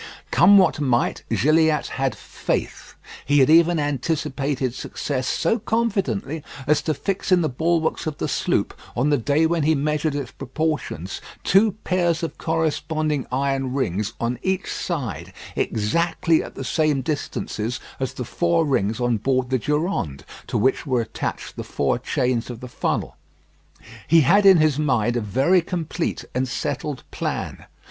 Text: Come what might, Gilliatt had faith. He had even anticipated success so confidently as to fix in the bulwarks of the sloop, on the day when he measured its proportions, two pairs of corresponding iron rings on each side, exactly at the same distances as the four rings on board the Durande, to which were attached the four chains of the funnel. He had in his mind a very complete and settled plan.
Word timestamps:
Come 0.31 0.57
what 0.57 0.79
might, 0.79 1.23
Gilliatt 1.29 1.85
had 1.89 2.17
faith. 2.17 2.95
He 3.23 3.37
had 3.37 3.51
even 3.51 3.77
anticipated 3.77 4.73
success 4.73 5.27
so 5.27 5.59
confidently 5.59 6.43
as 6.65 6.81
to 6.81 6.95
fix 6.95 7.31
in 7.31 7.41
the 7.41 7.47
bulwarks 7.49 8.07
of 8.07 8.17
the 8.17 8.27
sloop, 8.27 8.73
on 8.95 9.11
the 9.11 9.19
day 9.19 9.45
when 9.45 9.61
he 9.61 9.75
measured 9.75 10.15
its 10.15 10.31
proportions, 10.31 11.21
two 11.43 11.73
pairs 11.83 12.23
of 12.23 12.39
corresponding 12.39 13.27
iron 13.31 13.75
rings 13.75 14.13
on 14.19 14.39
each 14.41 14.73
side, 14.73 15.33
exactly 15.55 16.41
at 16.43 16.55
the 16.55 16.63
same 16.63 17.03
distances 17.03 17.79
as 17.99 18.13
the 18.15 18.25
four 18.25 18.65
rings 18.65 18.99
on 18.99 19.17
board 19.17 19.51
the 19.51 19.59
Durande, 19.59 20.25
to 20.47 20.57
which 20.57 20.87
were 20.87 21.01
attached 21.01 21.55
the 21.57 21.63
four 21.63 21.99
chains 21.99 22.49
of 22.49 22.59
the 22.59 22.67
funnel. 22.67 23.17
He 24.07 24.21
had 24.21 24.47
in 24.47 24.57
his 24.57 24.79
mind 24.79 25.15
a 25.15 25.21
very 25.21 25.61
complete 25.61 26.25
and 26.33 26.47
settled 26.47 27.03
plan. 27.11 27.67